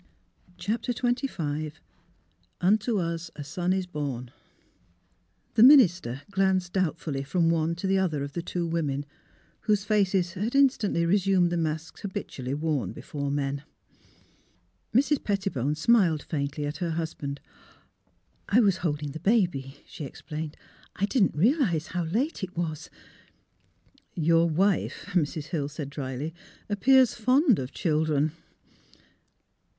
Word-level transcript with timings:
CHAPTER 0.57 0.93
XXV" 0.93 1.73
UNTO 2.67 2.97
US 2.99 3.29
A 3.35 3.43
SON 3.43 3.71
IS 3.71 3.85
BORN" 3.85 4.31
The 5.53 5.61
minister 5.61 6.23
glanced 6.31 6.73
doubtfully 6.73 7.21
from 7.21 7.51
one 7.51 7.75
to 7.75 7.85
the 7.85 7.99
other 7.99 8.23
of 8.23 8.33
the 8.33 8.41
two 8.41 8.65
women, 8.65 9.05
whose 9.59 9.83
faces 9.85 10.33
had 10.33 10.55
instantly 10.55 11.05
resumed 11.05 11.51
the 11.51 11.55
masks 11.57 12.01
habitually 12.01 12.55
worn 12.55 12.93
before 12.93 13.29
men. 13.29 13.61
Mrs. 14.91 15.23
Pettibone 15.23 15.75
smiled 15.75 16.23
faintly 16.23 16.65
at 16.65 16.77
her 16.77 16.93
husband. 16.97 17.39
^' 17.43 18.03
I— 18.49 18.59
was 18.59 18.77
holding 18.77 19.11
the 19.11 19.19
baby," 19.19 19.83
she 19.85 20.05
explained." 20.05 20.57
I 20.95 21.05
didn't 21.05 21.35
realise 21.35 21.85
how— 21.89 22.05
late 22.05 22.43
it 22.43 22.57
was."'' 22.57 22.89
Your 24.15 24.49
wife," 24.49 25.05
Mrs. 25.11 25.49
Hill 25.49 25.67
said, 25.69 25.91
dryly," 25.91 26.33
appears 26.71 27.13
fond 27.13 27.59
of 27.59 27.71
children." 27.71 28.31